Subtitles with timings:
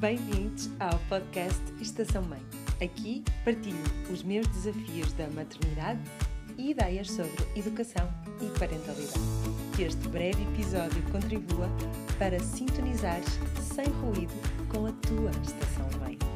[0.00, 2.40] Bem-vindos ao podcast Estação Mãe.
[2.82, 3.76] Aqui partilho
[4.10, 6.00] os meus desafios da maternidade
[6.56, 8.08] e ideias sobre educação
[8.40, 9.20] e parentalidade.
[9.76, 11.68] Que este breve episódio contribua
[12.18, 13.28] para sintonizares
[13.60, 14.32] sem ruído
[14.70, 16.29] com a tua estação mãe.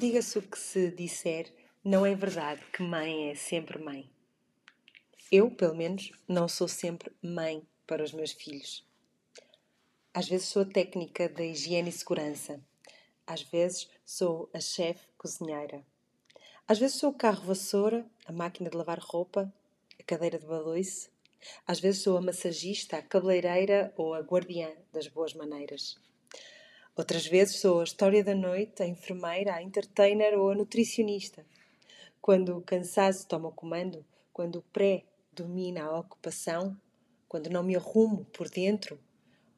[0.00, 1.52] Diga-se o que se disser,
[1.84, 4.10] não é verdade que mãe é sempre mãe.
[5.30, 8.82] Eu, pelo menos, não sou sempre mãe para os meus filhos.
[10.14, 12.58] Às vezes sou a técnica da higiene e segurança.
[13.26, 15.84] Às vezes sou a chefe cozinheira.
[16.66, 19.52] Às vezes sou o carro vassoura, a máquina de lavar roupa,
[19.98, 21.10] a cadeira de baloiço.
[21.66, 25.98] Às vezes sou a massagista, a cabeleireira ou a guardiã das boas maneiras.
[26.96, 31.46] Outras vezes sou a história da noite, a enfermeira, a entertainer ou a nutricionista.
[32.20, 36.76] Quando o cansaço toma o comando, quando o pré domina a ocupação,
[37.28, 39.00] quando não me arrumo por dentro,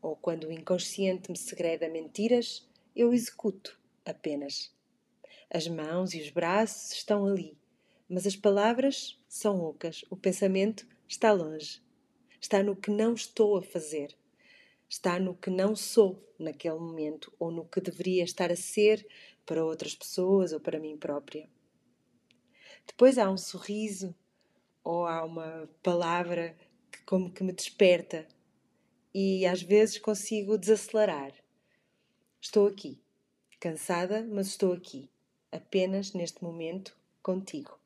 [0.00, 4.74] ou quando o inconsciente me segreda mentiras, eu executo apenas.
[5.50, 7.56] As mãos e os braços estão ali,
[8.08, 11.82] mas as palavras são ocas, o pensamento está longe.
[12.40, 14.14] Está no que não estou a fazer
[14.92, 19.06] está no que não sou naquele momento ou no que deveria estar a ser
[19.46, 21.48] para outras pessoas ou para mim própria.
[22.86, 24.14] Depois há um sorriso
[24.84, 26.54] ou há uma palavra
[26.90, 28.28] que como que me desperta
[29.14, 31.32] e às vezes consigo desacelerar.
[32.38, 33.00] Estou aqui,
[33.58, 35.08] cansada, mas estou aqui,
[35.50, 37.81] apenas neste momento contigo.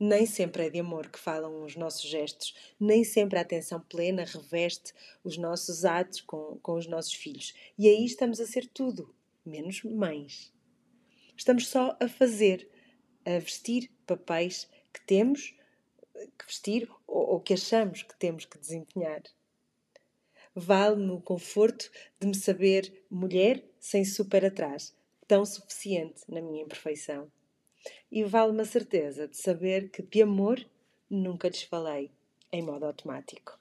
[0.00, 4.24] Nem sempre é de amor que falam os nossos gestos, nem sempre a atenção plena
[4.24, 4.92] reveste
[5.24, 7.52] os nossos atos com, com os nossos filhos.
[7.76, 9.12] E aí estamos a ser tudo,
[9.44, 10.52] menos mães.
[11.36, 12.70] Estamos só a fazer,
[13.24, 15.56] a vestir papéis que temos
[16.38, 19.22] que vestir ou, ou que achamos que temos que desempenhar.
[20.54, 21.90] Vale-me o conforto
[22.20, 24.96] de me saber mulher sem super atrás,
[25.26, 27.30] tão suficiente na minha imperfeição
[28.10, 30.64] e vale-me a certeza de saber que de amor
[31.08, 32.10] nunca lhes falei
[32.52, 33.58] em modo automático.